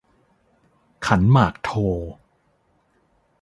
[1.05, 1.71] ขันหมากโท